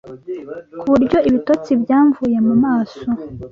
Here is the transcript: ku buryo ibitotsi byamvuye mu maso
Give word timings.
ku 0.79 0.85
buryo 0.93 1.17
ibitotsi 1.29 1.71
byamvuye 1.83 2.37
mu 2.47 2.55
maso 2.63 3.01